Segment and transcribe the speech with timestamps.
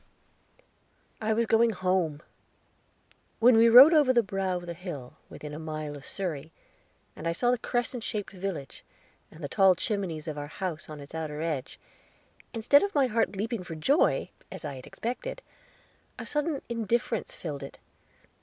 [1.21, 2.23] I was going home!
[3.37, 6.51] When we rode over the brow of the hill within a mile of Surrey,
[7.15, 8.83] and I saw the crescent shaped village,
[9.29, 11.79] and the tall chimneys of our house on its outer edge,
[12.51, 15.43] instead of my heart leaping for joy, as I had expected,
[16.17, 17.77] a sudden indifference filled it.